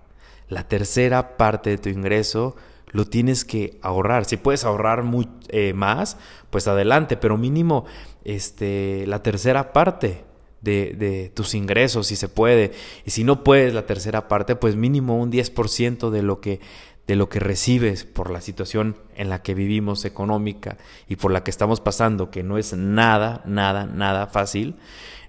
La 0.49 0.69
tercera 0.69 1.37
parte 1.37 1.71
de 1.71 1.79
tu 1.79 1.88
ingreso 1.88 2.55
lo 2.93 3.05
tienes 3.05 3.45
que 3.45 3.81
ahorrar. 3.83 4.26
Si 4.26 4.37
puedes 4.37 4.64
ahorrar 4.64 5.03
eh, 5.49 5.73
más, 5.75 6.17
pues 6.50 6.69
adelante, 6.69 7.17
pero 7.17 7.37
mínimo 7.37 7.85
este, 8.23 9.09
la 9.09 9.25
tercera 9.25 9.73
parte 9.73 10.23
de, 10.61 10.95
de, 10.97 11.33
tus 11.35 11.57
ingresos, 11.57 12.07
si 12.07 12.14
se 12.14 12.29
puede. 12.29 12.71
Y 13.05 13.11
si 13.11 13.25
no 13.25 13.43
puedes 13.43 13.75
la 13.75 13.87
tercera 13.87 14.29
parte, 14.29 14.55
pues 14.55 14.76
mínimo 14.76 15.21
un 15.21 15.33
10% 15.33 16.11
de 16.11 16.23
lo 16.23 16.41
que 16.41 16.61
de 17.06 17.16
lo 17.16 17.28
que 17.28 17.38
recibes 17.40 18.04
por 18.04 18.30
la 18.30 18.40
situación 18.40 18.96
en 19.14 19.28
la 19.28 19.42
que 19.42 19.54
vivimos 19.54 20.04
económica 20.04 20.78
y 21.08 21.16
por 21.16 21.32
la 21.32 21.44
que 21.44 21.50
estamos 21.50 21.80
pasando, 21.80 22.30
que 22.30 22.42
no 22.42 22.56
es 22.56 22.73
nada, 22.73 23.42
nada, 23.44 23.87
nada 23.87 24.26
fácil, 24.26 24.76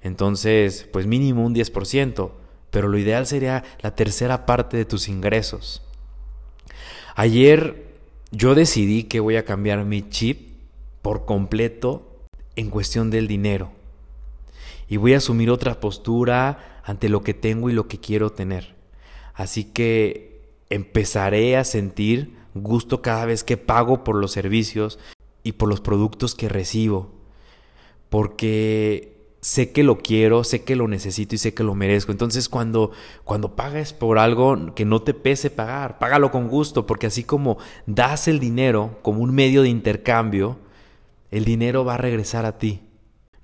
entonces, 0.02 0.88
pues 0.94 1.08
mínimo 1.08 1.44
un 1.44 1.56
10%, 1.56 2.32
pero 2.70 2.88
lo 2.88 2.98
ideal 2.98 3.26
sería 3.26 3.64
la 3.82 3.96
tercera 3.96 4.46
parte 4.46 4.78
de 4.78 4.86
tus 4.86 5.08
ingresos. 5.08 5.82
Ayer 7.16 7.86
yo 8.32 8.54
decidí 8.54 9.06
que 9.06 9.20
voy 9.20 9.38
a 9.38 9.46
cambiar 9.46 9.84
mi 9.84 10.08
chip 10.08 10.58
por 11.02 11.26
completo 11.26 12.22
en 12.56 12.70
cuestión 12.70 13.10
del 13.10 13.28
dinero. 13.28 13.72
Y 14.88 14.98
voy 14.98 15.14
a 15.14 15.18
asumir 15.18 15.50
otra 15.50 15.80
postura 15.80 16.82
ante 16.84 17.10
lo 17.10 17.24
que 17.24 17.34
tengo 17.34 17.70
y 17.70 17.74
lo 17.74 17.88
que 17.88 18.00
quiero 18.00 18.32
tener. 18.32 18.76
Así 19.34 19.64
que 19.64 20.35
empezaré 20.70 21.58
a 21.58 21.64
sentir 21.64 22.36
gusto 22.54 23.02
cada 23.02 23.26
vez 23.26 23.44
que 23.44 23.58
pago 23.58 24.04
por 24.04 24.16
los 24.16 24.32
servicios 24.32 25.00
y 25.44 25.54
por 25.54 25.70
los 25.70 25.82
productos 25.82 26.36
que 26.36 26.50
recibo. 26.50 27.12
Porque 28.10 29.16
sé 29.42 29.72
que 29.72 29.84
lo 29.84 30.00
quiero, 30.00 30.44
sé 30.44 30.64
que 30.64 30.76
lo 30.76 30.88
necesito 30.88 31.36
y 31.36 31.38
sé 31.38 31.54
que 31.54 31.64
lo 31.64 31.76
merezco. 31.76 32.12
Entonces 32.12 32.50
cuando, 32.50 32.92
cuando 33.24 33.56
pagues 33.56 33.94
por 33.94 34.18
algo 34.18 34.74
que 34.74 34.86
no 34.86 35.04
te 35.04 35.14
pese 35.14 35.52
pagar, 35.52 36.00
págalo 36.00 36.32
con 36.32 36.48
gusto, 36.48 36.88
porque 36.88 37.08
así 37.08 37.24
como 37.24 37.58
das 37.86 38.28
el 38.28 38.40
dinero 38.40 38.98
como 39.04 39.22
un 39.22 39.36
medio 39.36 39.62
de 39.62 39.70
intercambio, 39.70 40.58
el 41.30 41.46
dinero 41.46 41.86
va 41.86 41.94
a 41.94 41.98
regresar 41.98 42.46
a 42.46 42.58
ti. 42.58 42.82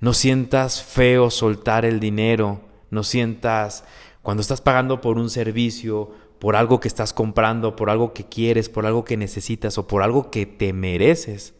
No 0.00 0.12
sientas 0.12 0.82
feo 0.82 1.30
soltar 1.30 1.84
el 1.84 2.00
dinero, 2.00 2.62
no 2.90 3.04
sientas 3.04 3.84
cuando 4.22 4.40
estás 4.40 4.60
pagando 4.60 5.00
por 5.00 5.18
un 5.18 5.30
servicio, 5.30 6.10
por 6.38 6.56
algo 6.56 6.80
que 6.80 6.88
estás 6.88 7.12
comprando, 7.12 7.76
por 7.76 7.90
algo 7.90 8.12
que 8.12 8.24
quieres, 8.24 8.68
por 8.68 8.86
algo 8.86 9.04
que 9.04 9.16
necesitas 9.16 9.78
o 9.78 9.86
por 9.86 10.02
algo 10.02 10.30
que 10.30 10.46
te 10.46 10.72
mereces. 10.72 11.54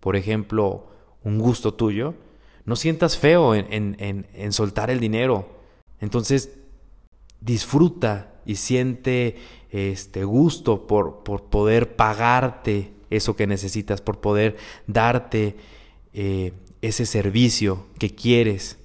Por 0.00 0.16
ejemplo, 0.16 0.86
un 1.24 1.38
gusto 1.38 1.74
tuyo 1.74 2.14
no 2.64 2.76
sientas 2.76 3.18
feo 3.18 3.54
en, 3.54 4.52
soltar 4.52 4.90
el 4.90 5.00
dinero. 5.00 5.48
Entonces, 6.00 6.50
disfruta 7.40 8.34
y 8.44 8.56
siente 8.56 9.36
este 9.70 10.24
gusto 10.24 10.86
por, 10.86 11.24
por 11.24 11.44
poder 11.44 11.96
pagarte 11.96 12.92
eso 13.10 13.36
que 13.36 13.46
necesitas, 13.46 14.00
por 14.00 14.20
poder 14.20 14.56
darte 14.86 15.56
eh, 16.12 16.52
ese 16.82 17.04
servicio 17.06 17.86
que 17.98 18.14
quieres. 18.14 18.78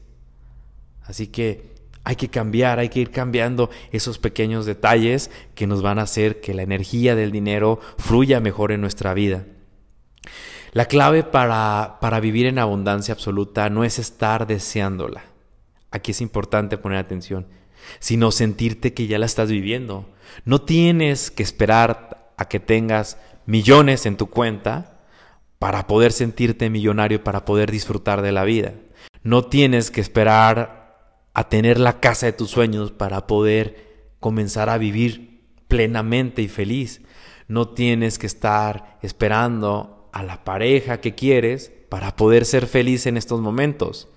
Así 1.04 1.28
que 1.28 1.77
hay 2.08 2.16
que 2.16 2.30
cambiar, 2.30 2.80
hay 2.80 2.88
que 2.88 3.02
ir 3.02 3.12
cambiando 3.12 3.70
esos 3.92 4.18
pequeños 4.18 4.66
detalles 4.66 5.30
que 5.56 5.68
nos 5.68 5.82
van 5.82 6.00
a 6.00 6.04
hacer 6.04 6.40
que 6.40 6.54
la 6.54 6.62
energía 6.62 7.16
del 7.16 7.34
dinero 7.34 7.82
fluya 7.98 8.40
mejor 8.40 8.72
en 8.72 8.80
nuestra 8.80 9.14
vida. 9.14 9.44
La 10.72 10.86
clave 10.86 11.24
para, 11.24 11.98
para 12.00 12.22
vivir 12.22 12.46
en 12.46 12.60
abundancia 12.60 13.14
absoluta 13.14 13.70
no 13.70 13.84
es 13.84 14.00
estar 14.00 14.48
deseándola. 14.48 15.26
Aquí 15.92 16.12
es 16.12 16.22
importante 16.22 16.78
poner 16.78 16.98
atención, 17.00 17.46
sino 18.00 18.32
sentirte 18.32 18.94
que 18.94 19.08
ya 19.08 19.20
la 19.20 19.26
estás 19.26 19.52
viviendo. 19.52 20.10
No 20.46 20.62
tienes 20.62 21.30
que 21.30 21.44
esperar 21.44 22.32
a 22.38 22.48
que 22.48 22.62
tengas 22.62 23.18
millones 23.46 24.06
en 24.06 24.16
tu 24.16 24.28
cuenta 24.28 25.02
para 25.60 25.88
poder 25.88 26.14
sentirte 26.14 26.70
millonario, 26.70 27.22
para 27.22 27.44
poder 27.44 27.70
disfrutar 27.70 28.22
de 28.22 28.32
la 28.32 28.46
vida. 28.46 28.76
No 29.24 29.44
tienes 29.44 29.92
que 29.92 30.00
esperar 30.00 30.77
a 31.38 31.50
tener 31.50 31.78
la 31.78 32.00
casa 32.00 32.26
de 32.26 32.34
tus 32.34 32.50
sueños 32.50 32.90
para 32.90 33.28
poder 33.28 34.16
comenzar 34.20 34.72
a 34.72 34.80
vivir 34.80 35.44
plenamente 35.68 36.42
y 36.42 36.48
feliz. 36.48 37.02
No 37.48 37.70
tienes 37.70 38.18
que 38.18 38.26
estar 38.26 38.98
esperando 39.04 40.10
a 40.14 40.24
la 40.24 40.44
pareja 40.44 41.00
que 41.00 41.14
quieres 41.14 41.72
para 41.90 42.16
poder 42.16 42.44
ser 42.44 42.66
feliz 42.66 43.06
en 43.06 43.18
estos 43.18 43.40
momentos. 43.40 44.08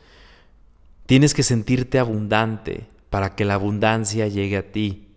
Tienes 1.04 1.34
que 1.34 1.42
sentirte 1.42 1.98
abundante 1.98 2.86
para 3.10 3.36
que 3.36 3.44
la 3.44 3.52
abundancia 3.52 4.26
llegue 4.26 4.56
a 4.56 4.72
ti. 4.72 5.08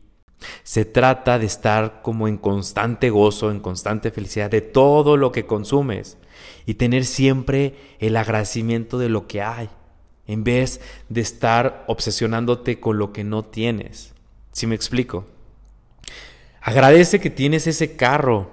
Se 0.63 0.83
trata 0.83 1.39
de 1.39 1.45
estar 1.45 2.01
como 2.01 2.27
en 2.27 2.36
constante 2.36 3.12
gozo, 3.12 3.50
en 3.50 3.62
constante 3.62 4.12
felicidad 4.12 4.51
de 4.51 4.60
todo 4.60 5.15
lo 5.15 5.31
que 5.31 5.45
consumes 5.45 6.17
y 6.65 6.74
tener 6.74 7.05
siempre 7.05 7.95
el 8.00 8.17
agradecimiento 8.17 8.98
de 8.98 9.07
lo 9.07 9.25
que 9.25 9.41
hay, 9.41 9.69
en 10.27 10.44
vez 10.44 10.82
de 11.10 11.22
estar 11.22 11.84
obsesionándote 11.88 12.80
con 12.80 12.98
lo 12.98 13.12
que 13.12 13.24
no 13.24 13.44
tienes. 13.44 14.13
¿Sí 14.51 14.68
me 14.68 14.75
explico? 14.75 15.25
Agradece 16.62 17.20
que 17.20 17.30
tienes 17.30 17.68
ese 17.68 17.96
carro, 17.96 18.50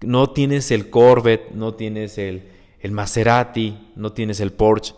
no 0.00 0.30
tienes 0.30 0.70
el 0.70 0.90
Corvette, 0.90 1.52
no 1.52 1.74
tienes 1.74 2.18
el, 2.18 2.48
el 2.80 2.90
Maserati, 2.92 3.92
no 3.94 4.12
tienes 4.12 4.40
el 4.40 4.52
Porsche, 4.52 4.94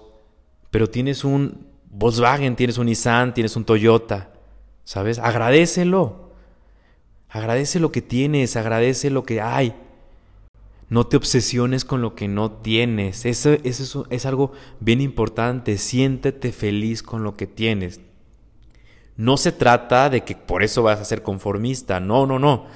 pero 0.70 0.88
tienes 0.88 1.24
un 1.24 1.66
Volkswagen, 1.90 2.56
tienes 2.56 2.78
un 2.78 2.86
Nissan, 2.86 3.34
tienes 3.34 3.54
un 3.54 3.64
Toyota, 3.64 4.32
¿sabes? 4.84 5.18
Agradecelo. 5.18 6.32
Agradece 7.28 7.80
lo 7.80 7.92
que 7.92 8.02
tienes, 8.02 8.56
agradece 8.56 9.10
lo 9.10 9.24
que 9.24 9.40
hay. 9.40 9.74
No 10.92 11.06
te 11.06 11.16
obsesiones 11.16 11.84
con 11.84 12.02
lo 12.02 12.14
que 12.14 12.28
no 12.28 12.52
tienes. 12.52 13.24
Eso, 13.24 13.56
es 13.62 14.26
algo 14.26 14.52
bien 14.78 15.00
importante. 15.00 15.78
Siéntete 15.78 16.52
feliz 16.52 17.02
con 17.02 17.24
lo 17.24 17.34
que 17.34 17.46
tienes. 17.46 18.00
No 19.16 19.36
se 19.36 19.52
trata 19.52 20.10
de 20.10 20.22
que 20.22 20.36
por 20.36 20.62
eso 20.62 20.82
vas 20.82 21.00
a 21.00 21.04
ser 21.04 21.22
conformista. 21.22 21.98
No, 21.98 22.26
no, 22.26 22.38
no 22.38 22.66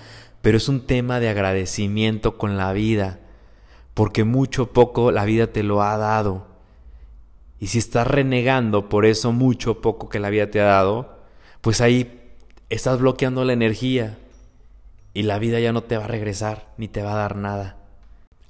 pero 0.47 0.59
es 0.59 0.69
un 0.69 0.87
tema 0.87 1.19
de 1.19 1.29
agradecimiento 1.29 2.39
con 2.39 2.57
la 2.57 2.73
vida, 2.73 3.19
porque 3.95 4.23
mucho 4.23 4.73
poco 4.73 5.11
la 5.11 5.25
vida 5.25 5.49
te 5.49 5.65
lo 5.65 5.83
ha 5.83 5.97
dado. 5.97 6.47
Y 7.59 7.67
si 7.67 7.79
estás 7.79 8.07
renegando 8.07 8.89
por 8.89 9.07
eso 9.07 9.33
mucho 9.33 9.81
poco 9.81 10.09
que 10.09 10.21
la 10.21 10.31
vida 10.31 10.49
te 10.49 10.61
ha 10.61 10.67
dado, 10.67 11.19
pues 11.63 11.81
ahí 11.81 12.21
estás 12.71 13.01
bloqueando 13.01 13.45
la 13.45 13.55
energía 13.55 14.19
y 15.15 15.25
la 15.25 15.41
vida 15.41 15.59
ya 15.59 15.73
no 15.73 15.83
te 15.83 15.97
va 15.97 16.05
a 16.05 16.07
regresar 16.07 16.73
ni 16.79 16.87
te 16.87 17.03
va 17.03 17.15
a 17.15 17.17
dar 17.17 17.35
nada. 17.35 17.79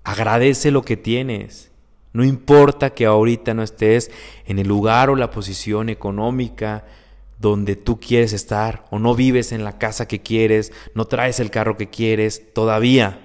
Agradece 0.07 0.71
lo 0.71 0.83
que 0.83 0.97
tienes. 0.97 1.73
No 2.13 2.23
importa 2.23 2.91
que 2.91 3.07
ahorita 3.07 3.55
no 3.55 3.65
estés 3.65 4.13
en 4.47 4.61
el 4.61 4.69
lugar 4.69 5.11
o 5.11 5.17
la 5.17 5.33
posición 5.33 5.89
económica 5.89 6.85
donde 7.41 7.75
tú 7.75 7.99
quieres 7.99 8.33
estar 8.33 8.85
o 8.91 9.01
no 9.01 9.17
vives 9.17 9.51
en 9.51 9.65
la 9.65 9.79
casa 9.79 10.07
que 10.07 10.23
quieres, 10.23 10.73
no 10.95 11.07
traes 11.07 11.41
el 11.41 11.51
carro 11.51 11.77
que 11.77 11.91
quieres 11.91 12.55
todavía, 12.55 13.19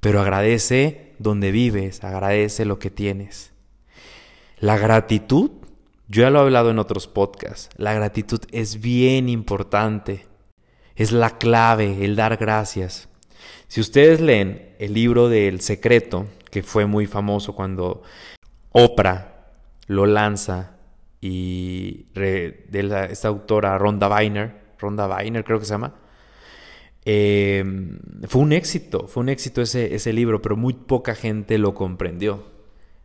pero 0.00 0.20
agradece 0.20 1.14
donde 1.20 1.52
vives, 1.52 2.02
agradece 2.02 2.64
lo 2.64 2.80
que 2.80 2.90
tienes. 2.90 3.52
La 4.58 4.76
gratitud, 4.78 5.52
yo 6.08 6.22
ya 6.22 6.30
lo 6.30 6.40
he 6.40 6.42
hablado 6.42 6.72
en 6.72 6.80
otros 6.80 7.06
podcasts, 7.06 7.68
la 7.76 7.94
gratitud 7.94 8.40
es 8.50 8.80
bien 8.80 9.28
importante, 9.28 10.26
es 10.96 11.12
la 11.12 11.38
clave, 11.38 12.04
el 12.04 12.16
dar 12.16 12.38
gracias. 12.38 13.08
Si 13.72 13.80
ustedes 13.80 14.20
leen 14.20 14.74
el 14.78 14.92
libro 14.92 15.30
del 15.30 15.62
secreto, 15.62 16.26
que 16.50 16.62
fue 16.62 16.84
muy 16.84 17.06
famoso 17.06 17.54
cuando 17.54 18.02
Oprah 18.70 19.46
lo 19.86 20.04
lanza 20.04 20.76
y 21.22 22.02
de 22.12 23.08
esta 23.10 23.28
autora 23.28 23.78
Ronda 23.78 24.10
Weiner, 24.10 24.74
Ronda 24.78 25.08
Weiner 25.08 25.42
creo 25.42 25.58
que 25.58 25.64
se 25.64 25.70
llama, 25.70 25.94
em, 27.06 27.98
fue 28.28 28.42
un 28.42 28.52
éxito, 28.52 29.08
fue 29.08 29.22
un 29.22 29.30
éxito 29.30 29.62
ese, 29.62 29.94
ese 29.94 30.12
libro, 30.12 30.42
pero 30.42 30.54
muy 30.54 30.74
poca 30.74 31.14
gente 31.14 31.56
lo 31.56 31.72
comprendió 31.72 32.44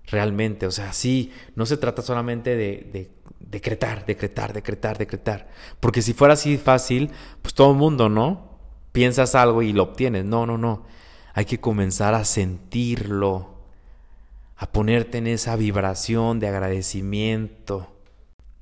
realmente. 0.07 0.67
O 0.67 0.71
sea, 0.71 0.91
sí, 0.91 1.31
no 1.55 1.65
se 1.65 1.77
trata 1.77 2.01
solamente 2.01 2.57
de, 2.57 2.89
de, 2.91 3.09
decretar, 3.39 4.05
decretar, 4.05 4.51
decretar, 4.51 4.97
decretar. 4.97 5.47
Porque 5.79 6.01
si 6.01 6.11
fuera 6.11 6.33
así 6.33 6.57
fácil, 6.57 7.11
pues 7.41 7.53
todo 7.53 7.71
el 7.71 7.77
mundo, 7.77 8.09
¿no? 8.09 8.46
Piensas 8.97 9.35
algo 9.35 9.61
y 9.61 9.73
lo 9.73 9.83
obtienes. 9.83 10.25
No, 10.25 10.47
no, 10.47 10.57
no. 10.57 10.81
Hay 11.35 11.45
que 11.45 11.59
comenzar 11.59 12.15
a 12.15 12.25
sentirlo, 12.25 13.53
a 14.55 14.71
ponerte 14.71 15.19
en 15.19 15.27
esa 15.27 15.55
vibración 15.55 16.39
de 16.39 16.47
agradecimiento 16.47 17.93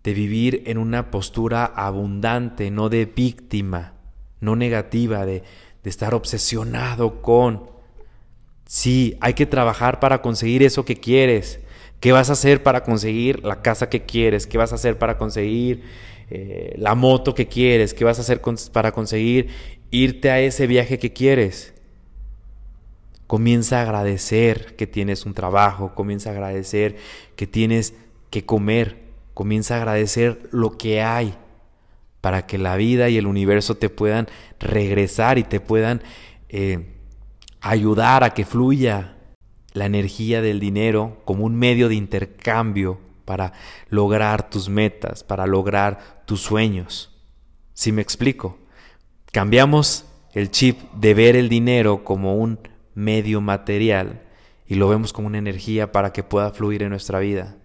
de 0.03 0.13
vivir 0.13 0.63
en 0.65 0.77
una 0.77 1.09
postura 1.09 1.63
abundante, 1.63 2.69
no 2.69 2.89
de 2.89 3.05
víctima, 3.05 3.93
no 4.41 4.57
negativa, 4.57 5.25
de, 5.25 5.43
de 5.83 5.89
estar 5.89 6.13
obsesionado 6.13 7.21
con. 7.21 7.71
Sí, 8.65 9.15
hay 9.21 9.35
que 9.35 9.45
trabajar 9.45 10.01
para 10.01 10.21
conseguir 10.21 10.63
eso 10.63 10.83
que 10.83 10.97
quieres. 10.97 11.61
¿Qué 12.01 12.11
vas 12.11 12.29
a 12.29 12.33
hacer 12.33 12.61
para 12.61 12.83
conseguir 12.83 13.41
la 13.45 13.61
casa 13.61 13.87
que 13.87 14.03
quieres? 14.03 14.47
¿Qué 14.47 14.57
vas 14.57 14.73
a 14.73 14.75
hacer 14.75 14.97
para 14.97 15.17
conseguir 15.17 15.83
eh, 16.29 16.75
la 16.77 16.93
moto 16.93 17.33
que 17.33 17.47
quieres? 17.47 17.93
¿Qué 17.93 18.03
vas 18.03 18.17
a 18.17 18.21
hacer 18.21 18.41
para 18.73 18.91
conseguir 18.91 19.74
irte 19.91 20.31
a 20.31 20.39
ese 20.39 20.67
viaje 20.67 20.99
que 20.99 21.13
quieres? 21.13 21.73
Comienza 23.27 23.79
a 23.79 23.81
agradecer 23.81 24.75
que 24.75 24.87
tienes 24.87 25.25
un 25.25 25.33
trabajo, 25.33 25.95
comienza 25.95 26.29
a 26.29 26.33
agradecer 26.33 26.97
que 27.35 27.47
tienes 27.47 27.95
que 28.29 28.45
comer, 28.45 29.05
Comienza 29.35 29.73
a 29.75 29.77
agradecer 29.79 30.47
lo 30.51 30.77
que 30.77 31.01
hay 31.01 31.35
para 32.21 32.47
que 32.47 32.57
la 32.57 32.77
vida 32.77 33.09
y 33.09 33.17
el 33.17 33.27
universo 33.27 33.75
te 33.75 33.89
puedan 33.89 34.27
regresar 34.61 35.37
y 35.37 35.43
te 35.43 35.59
puedan 35.59 36.01
eh, 36.47 36.95
ayudar 37.59 38.23
a 38.23 38.29
que 38.33 38.45
fluya 38.45 39.17
la 39.73 39.85
energía 39.85 40.41
del 40.41 40.61
dinero 40.61 41.21
como 41.25 41.43
un 41.43 41.53
medio 41.53 41.89
de 41.89 41.95
intercambio 41.95 42.97
para 43.25 43.51
lograr 43.89 44.49
tus 44.49 44.69
metas, 44.69 45.25
para 45.25 45.45
lograr 45.47 46.23
tus 46.25 46.39
sueños. 46.39 47.13
Si 47.73 47.91
me 47.91 48.01
explico? 48.01 48.57
Cambiamos 49.35 50.05
el 50.33 50.49
chip 50.49 50.79
de 50.93 51.13
ver 51.13 51.35
el 51.35 51.49
dinero 51.49 52.05
como 52.05 52.37
un 52.37 52.57
medio 52.93 53.41
material 53.41 54.21
y 54.65 54.75
lo 54.75 54.87
vemos 54.87 55.11
como 55.11 55.27
una 55.27 55.39
energía 55.39 55.91
para 55.91 56.13
que 56.13 56.23
pueda 56.23 56.51
fluir 56.51 56.83
en 56.83 56.89
nuestra 56.91 57.19
vida. 57.19 57.57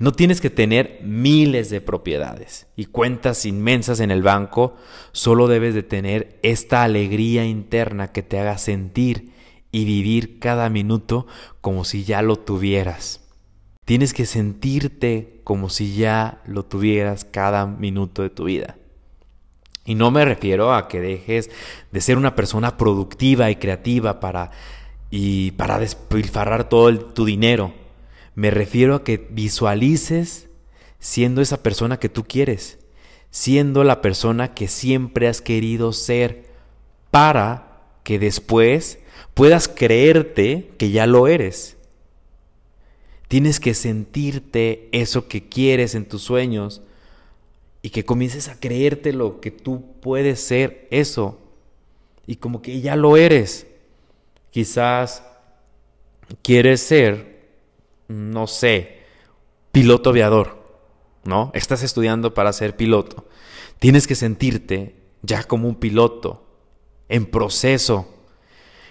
No 0.00 0.10
tienes 0.10 0.40
que 0.40 0.50
tener 0.50 0.98
miles 1.04 1.70
de 1.70 1.80
propiedades 1.80 2.66
y 2.74 2.86
cuentas 2.86 3.46
inmensas 3.46 4.00
en 4.00 4.10
el 4.10 4.24
banco, 4.24 4.74
solo 5.12 5.46
debes 5.46 5.74
de 5.74 5.84
tener 5.84 6.40
esta 6.42 6.82
alegría 6.82 7.44
interna 7.44 8.10
que 8.10 8.24
te 8.24 8.40
haga 8.40 8.58
sentir 8.58 9.30
y 9.70 9.84
vivir 9.84 10.40
cada 10.40 10.68
minuto 10.70 11.28
como 11.60 11.84
si 11.84 12.02
ya 12.02 12.20
lo 12.20 12.34
tuvieras. 12.34 13.20
Tienes 13.84 14.12
que 14.12 14.26
sentirte 14.26 15.40
como 15.44 15.68
si 15.68 15.94
ya 15.94 16.42
lo 16.46 16.64
tuvieras 16.64 17.24
cada 17.24 17.64
minuto 17.64 18.22
de 18.22 18.30
tu 18.30 18.46
vida. 18.46 18.74
Y 19.88 19.94
no 19.94 20.10
me 20.10 20.22
refiero 20.22 20.74
a 20.74 20.86
que 20.86 21.00
dejes 21.00 21.48
de 21.92 22.02
ser 22.02 22.18
una 22.18 22.34
persona 22.34 22.76
productiva 22.76 23.50
y 23.50 23.56
creativa 23.56 24.20
para 24.20 24.50
y 25.10 25.52
para 25.52 25.78
despilfarrar 25.78 26.68
todo 26.68 26.94
tu 26.98 27.24
dinero. 27.24 27.72
Me 28.34 28.50
refiero 28.50 28.96
a 28.96 29.02
que 29.02 29.16
visualices 29.30 30.50
siendo 30.98 31.40
esa 31.40 31.62
persona 31.62 31.98
que 31.98 32.10
tú 32.10 32.24
quieres, 32.24 32.78
siendo 33.30 33.82
la 33.82 34.02
persona 34.02 34.52
que 34.52 34.68
siempre 34.68 35.26
has 35.26 35.40
querido 35.40 35.94
ser 35.94 36.44
para 37.10 37.80
que 38.02 38.18
después 38.18 38.98
puedas 39.32 39.68
creerte 39.68 40.70
que 40.76 40.90
ya 40.90 41.06
lo 41.06 41.28
eres. 41.28 41.78
Tienes 43.26 43.58
que 43.58 43.72
sentirte 43.72 44.90
eso 44.92 45.28
que 45.28 45.48
quieres 45.48 45.94
en 45.94 46.04
tus 46.04 46.20
sueños 46.20 46.82
y 47.88 47.90
que 47.90 48.04
comiences 48.04 48.48
a 48.48 48.60
creerte 48.60 49.14
lo 49.14 49.40
que 49.40 49.50
tú 49.50 49.82
puedes 50.02 50.40
ser 50.40 50.86
eso 50.90 51.38
y 52.26 52.36
como 52.36 52.60
que 52.60 52.82
ya 52.82 52.96
lo 52.96 53.16
eres. 53.16 53.66
Quizás 54.50 55.22
quieres 56.42 56.82
ser, 56.82 57.48
no 58.06 58.46
sé, 58.46 58.98
piloto 59.72 60.10
aviador, 60.10 60.62
¿no? 61.24 61.50
Estás 61.54 61.82
estudiando 61.82 62.34
para 62.34 62.52
ser 62.52 62.76
piloto. 62.76 63.26
Tienes 63.78 64.06
que 64.06 64.16
sentirte 64.16 64.94
ya 65.22 65.44
como 65.44 65.66
un 65.66 65.76
piloto, 65.76 66.44
en 67.08 67.24
proceso, 67.24 68.06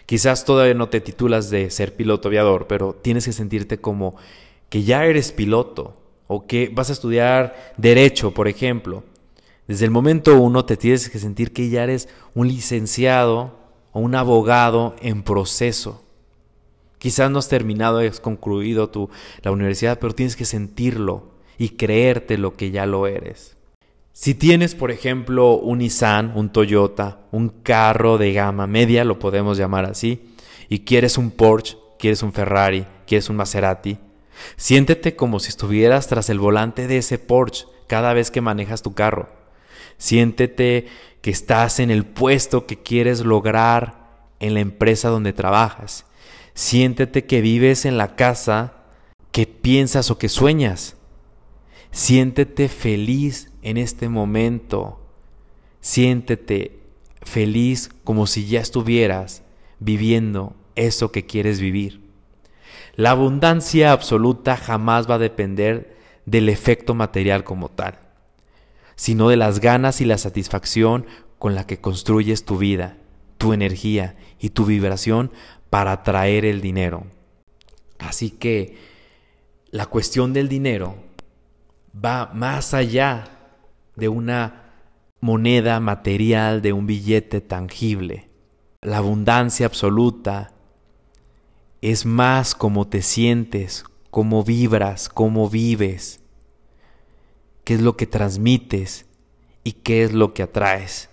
Quizás 0.08 0.46
todavía 0.46 0.74
no 0.74 0.88
te 0.88 1.02
titulas 1.02 1.50
de 1.50 1.70
ser 1.70 1.94
piloto 1.94 2.30
aviador, 2.30 2.66
pero 2.68 2.94
tienes 2.94 3.26
que 3.26 3.34
sentirte 3.34 3.80
como 3.80 4.16
que 4.70 4.84
ya 4.84 5.06
eres 5.06 5.34
piloto 5.34 5.98
o 6.28 6.46
que 6.46 6.70
vas 6.74 6.90
a 6.90 6.94
estudiar 6.94 7.74
derecho, 7.78 8.34
por 8.34 8.48
ejemplo. 8.48 9.04
Desde 9.68 9.86
el 9.86 9.92
momento 9.92 10.40
uno 10.40 10.66
te 10.66 10.78
tienes 10.78 11.10
que 11.10 11.20
sentir 11.20 11.52
que 11.52 11.70
ya 11.70 11.84
eres 11.84 12.08
un 12.36 12.48
licenciado 12.48 13.58
o 13.92 14.00
un 14.00 14.16
abogado 14.16 14.96
en 15.02 15.24
proceso. 15.24 16.04
Quizás 17.00 17.30
no 17.30 17.40
has 17.40 17.50
terminado, 17.50 18.00
has 18.00 18.20
concluido 18.20 18.90
tu, 18.90 19.10
la 19.42 19.52
universidad, 19.52 20.00
pero 20.00 20.16
tienes 20.16 20.36
que 20.36 20.46
sentirlo 20.46 21.32
y 21.58 21.70
creerte 21.70 22.38
lo 22.38 22.56
que 22.56 22.72
ya 22.72 22.86
lo 22.86 23.08
eres. 23.08 23.56
Si 24.14 24.34
tienes, 24.34 24.74
por 24.74 24.90
ejemplo, 24.90 25.58
un 25.58 25.78
Nissan, 25.78 26.32
un 26.36 26.50
Toyota, 26.50 27.20
un 27.32 27.50
carro 27.50 28.18
de 28.18 28.34
gama 28.34 28.66
media, 28.66 29.04
lo 29.04 29.20
podemos 29.20 29.60
llamar 29.60 29.86
así, 29.86 30.34
y 30.70 30.80
quieres 30.80 31.20
un 31.20 31.30
Porsche, 31.30 31.78
quieres 32.00 32.24
un 32.24 32.34
Ferrari, 32.34 32.86
quieres 33.06 33.30
un 33.30 33.36
Maserati, 33.36 34.00
siéntete 34.56 35.16
como 35.16 35.40
si 35.40 35.50
estuvieras 35.50 36.08
tras 36.08 36.30
el 36.30 36.40
volante 36.40 36.88
de 36.88 36.98
ese 36.98 37.20
Porsche 37.20 37.66
cada 37.88 38.14
vez 38.14 38.32
que 38.32 38.42
manejas 38.42 38.82
tu 38.82 38.94
carro. 38.94 39.30
Siéntete 39.98 40.88
que 41.22 41.32
estás 41.32 41.80
en 41.80 41.92
el 41.92 42.06
puesto 42.06 42.66
que 42.66 42.78
quieres 42.82 43.22
lograr 43.22 44.08
en 44.40 44.54
la 44.54 44.60
empresa 44.60 45.10
donde 45.10 45.34
trabajas. 45.34 46.06
Siéntete 46.54 47.26
que 47.26 47.42
vives 47.42 47.86
en 47.86 47.98
la 47.98 48.16
casa 48.16 48.74
que 49.32 49.48
piensas 49.48 50.12
o 50.12 50.18
que 50.18 50.30
sueñas. 50.30 50.96
Siéntete 51.92 52.70
feliz 52.70 53.52
en 53.62 53.78
este 53.78 54.10
momento. 54.10 55.00
Siéntete 55.82 56.80
feliz 57.24 57.90
como 58.04 58.28
si 58.28 58.48
ya 58.48 58.62
estuvieras 58.62 59.44
viviendo 59.80 60.56
eso 60.76 61.12
que 61.12 61.26
quieres 61.26 61.60
vivir. 61.60 62.07
La 62.98 63.12
abundancia 63.12 63.92
absoluta 63.92 64.58
jamás 64.58 65.08
va 65.08 65.16
a 65.16 65.20
depender 65.20 65.96
del 66.26 66.50
efecto 66.50 66.96
material 66.96 67.44
como 67.44 67.70
tal, 67.70 68.00
sino 68.96 69.30
de 69.30 69.38
las 69.38 69.60
ganas 69.60 70.02
y 70.02 70.06
la 70.06 70.18
satisfacción 70.18 71.06
con 71.38 71.54
la 71.54 71.68
que 71.68 71.80
construyes 71.80 72.44
tu 72.44 72.58
vida, 72.58 72.98
tu 73.38 73.54
energía 73.54 74.16
y 74.40 74.50
tu 74.50 74.66
vibración 74.66 75.32
para 75.70 75.92
atraer 75.92 76.44
el 76.44 76.60
dinero. 76.60 77.06
Así 78.00 78.32
que 78.32 78.80
la 79.70 79.86
cuestión 79.86 80.34
del 80.34 80.50
dinero 80.50 80.96
va 82.04 82.32
más 82.34 82.74
allá 82.74 83.26
de 83.96 84.10
una 84.10 84.72
moneda 85.20 85.80
material, 85.80 86.64
de 86.64 86.74
un 86.74 86.88
billete 86.88 87.42
tangible. 87.42 88.28
La 88.82 88.98
abundancia 88.98 89.68
absoluta 89.68 90.57
es 91.92 92.06
más 92.06 92.56
como 92.56 92.88
te 92.88 93.02
sientes, 93.02 93.86
cómo 94.10 94.44
vibras, 94.44 95.10
cómo 95.10 95.50
vives, 95.50 96.20
qué 97.64 97.76
es 97.76 97.82
lo 97.82 97.96
que 97.96 98.08
transmites 98.08 99.06
y 99.64 99.74
qué 99.74 100.04
es 100.04 100.14
lo 100.14 100.34
que 100.34 100.44
atraes. 100.44 101.10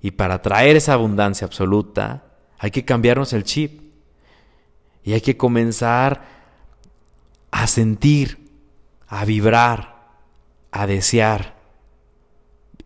Y 0.00 0.12
para 0.12 0.34
atraer 0.34 0.76
esa 0.76 0.94
abundancia 0.94 1.46
absoluta 1.46 2.24
hay 2.58 2.70
que 2.70 2.84
cambiarnos 2.84 3.32
el 3.32 3.44
chip 3.44 3.82
y 5.04 5.12
hay 5.14 5.20
que 5.20 5.36
comenzar 5.36 6.24
a 7.50 7.66
sentir, 7.66 8.50
a 9.08 9.24
vibrar, 9.24 10.08
a 10.70 10.86
desear 10.86 11.56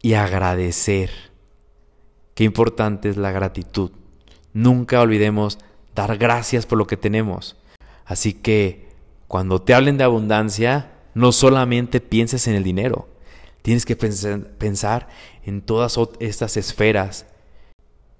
y 0.02 0.14
agradecer. 0.14 1.10
Qué 2.34 2.44
importante 2.44 3.08
es 3.08 3.16
la 3.16 3.32
gratitud. 3.32 3.92
Nunca 4.52 5.00
olvidemos 5.00 5.58
dar 5.96 6.16
gracias 6.16 6.64
por 6.64 6.78
lo 6.78 6.86
que 6.86 6.96
tenemos. 6.96 7.56
Así 8.04 8.32
que 8.32 8.86
cuando 9.26 9.60
te 9.60 9.74
hablen 9.74 9.98
de 9.98 10.04
abundancia, 10.04 10.92
no 11.14 11.32
solamente 11.32 12.00
pienses 12.00 12.46
en 12.46 12.54
el 12.54 12.62
dinero, 12.62 13.08
tienes 13.62 13.84
que 13.84 13.96
pensar 13.96 15.08
en 15.44 15.62
todas 15.62 15.98
estas 16.20 16.56
esferas 16.56 17.26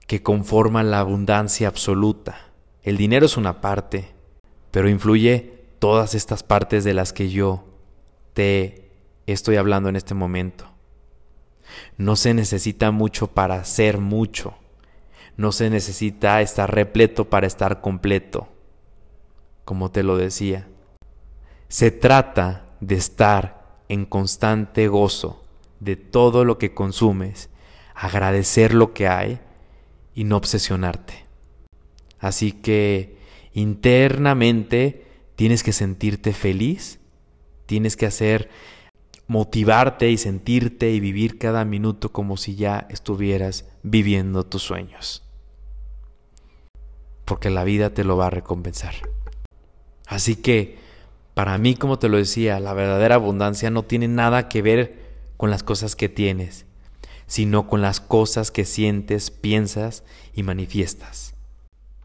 que 0.08 0.22
conforman 0.22 0.90
la 0.90 0.98
abundancia 0.98 1.68
absoluta. 1.68 2.50
El 2.82 2.96
dinero 2.96 3.26
es 3.26 3.36
una 3.36 3.60
parte, 3.60 4.08
pero 4.72 4.88
influye 4.88 5.64
todas 5.78 6.14
estas 6.14 6.42
partes 6.42 6.82
de 6.82 6.94
las 6.94 7.12
que 7.12 7.28
yo 7.28 7.64
te 8.32 8.90
estoy 9.26 9.56
hablando 9.56 9.88
en 9.88 9.96
este 9.96 10.14
momento. 10.14 10.66
No 11.96 12.16
se 12.16 12.34
necesita 12.34 12.90
mucho 12.90 13.28
para 13.28 13.64
ser 13.64 13.98
mucho. 13.98 14.54
No 15.36 15.52
se 15.52 15.68
necesita 15.70 16.40
estar 16.40 16.74
repleto 16.74 17.28
para 17.28 17.46
estar 17.46 17.80
completo, 17.80 18.48
como 19.64 19.90
te 19.90 20.02
lo 20.02 20.16
decía. 20.16 20.68
Se 21.68 21.90
trata 21.90 22.66
de 22.80 22.94
estar 22.94 23.76
en 23.88 24.06
constante 24.06 24.88
gozo 24.88 25.44
de 25.80 25.96
todo 25.96 26.44
lo 26.44 26.58
que 26.58 26.74
consumes, 26.74 27.50
agradecer 27.94 28.74
lo 28.74 28.94
que 28.94 29.08
hay 29.08 29.40
y 30.14 30.24
no 30.24 30.36
obsesionarte. 30.36 31.26
Así 32.18 32.52
que 32.52 33.18
internamente 33.52 35.06
tienes 35.36 35.62
que 35.62 35.72
sentirte 35.72 36.32
feliz, 36.32 36.98
tienes 37.66 37.96
que 37.96 38.06
hacer 38.06 38.48
motivarte 39.26 40.10
y 40.10 40.16
sentirte 40.16 40.92
y 40.92 41.00
vivir 41.00 41.38
cada 41.38 41.64
minuto 41.64 42.12
como 42.12 42.36
si 42.36 42.54
ya 42.54 42.86
estuvieras 42.90 43.66
viviendo 43.82 44.44
tus 44.46 44.62
sueños. 44.62 45.25
Porque 47.26 47.50
la 47.50 47.64
vida 47.64 47.90
te 47.90 48.04
lo 48.04 48.16
va 48.16 48.28
a 48.28 48.30
recompensar. 48.30 48.94
Así 50.06 50.36
que, 50.36 50.78
para 51.34 51.58
mí, 51.58 51.74
como 51.74 51.98
te 51.98 52.08
lo 52.08 52.16
decía, 52.16 52.58
la 52.60 52.72
verdadera 52.72 53.16
abundancia 53.16 53.68
no 53.68 53.82
tiene 53.82 54.08
nada 54.08 54.48
que 54.48 54.62
ver 54.62 55.04
con 55.36 55.50
las 55.50 55.62
cosas 55.62 55.96
que 55.96 56.08
tienes, 56.08 56.64
sino 57.26 57.68
con 57.68 57.82
las 57.82 58.00
cosas 58.00 58.50
que 58.50 58.64
sientes, 58.64 59.30
piensas 59.30 60.04
y 60.34 60.42
manifiestas. 60.44 61.34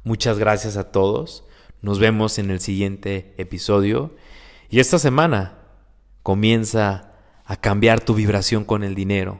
Muchas 0.03 0.37
gracias 0.37 0.75
a 0.75 0.91
todos. 0.91 1.45
Nos 1.81 1.99
vemos 1.99 2.39
en 2.39 2.49
el 2.49 2.59
siguiente 2.59 3.33
episodio. 3.37 4.15
Y 4.69 4.79
esta 4.79 4.99
semana 4.99 5.59
comienza 6.23 7.13
a 7.45 7.55
cambiar 7.57 8.01
tu 8.01 8.15
vibración 8.15 8.65
con 8.65 8.83
el 8.83 8.95
dinero. 8.95 9.39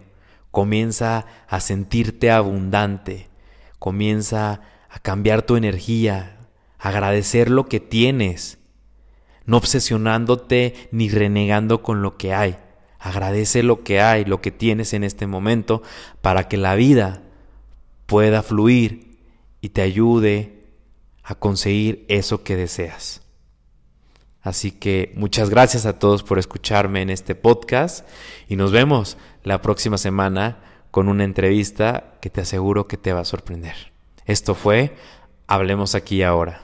Comienza 0.51 1.25
a 1.47 1.59
sentirte 1.59 2.29
abundante. 2.29 3.29
Comienza 3.79 4.61
a 4.91 4.99
cambiar 4.99 5.41
tu 5.43 5.56
energía, 5.56 6.38
agradecer 6.77 7.49
lo 7.49 7.67
que 7.67 7.80
tienes, 7.80 8.60
no 9.45 9.58
obsesionándote 9.58 10.89
ni 10.91 11.10
renegando 11.10 11.82
con 11.82 12.01
lo 12.01 12.17
que 12.17 12.34
hay. 12.34 12.58
Agradece 12.99 13.63
lo 13.63 13.84
que 13.84 14.01
hay, 14.01 14.25
lo 14.25 14.41
que 14.41 14.51
tienes 14.51 14.93
en 14.93 15.04
este 15.04 15.25
momento, 15.25 15.82
para 16.21 16.47
que 16.47 16.58
la 16.58 16.75
vida 16.75 17.23
pueda 18.06 18.43
fluir 18.43 19.17
y 19.62 19.69
te 19.69 19.82
ayude 19.82 20.65
a 21.23 21.36
conseguir 21.36 22.06
eso 22.10 22.43
que 22.43 22.58
deseas. 22.58 23.21
Así 24.41 24.71
que 24.71 25.13
muchas 25.15 25.49
gracias 25.49 25.86
a 25.86 25.99
todos 25.99 26.21
por 26.23 26.38
escucharme 26.38 27.01
en 27.01 27.10
este 27.10 27.34
podcast 27.34 28.08
y 28.49 28.56
nos 28.56 28.71
vemos 28.71 29.17
la 29.43 29.62
próxima 29.62 29.97
semana 29.97 30.60
con 30.91 31.08
una 31.08 31.23
entrevista 31.23 32.17
que 32.21 32.30
te 32.30 32.41
aseguro 32.41 32.88
que 32.88 32.97
te 32.97 33.13
va 33.13 33.21
a 33.21 33.25
sorprender. 33.25 33.90
Esto 34.25 34.55
fue 34.55 34.95
Hablemos 35.47 35.95
aquí 35.95 36.23
ahora. 36.23 36.62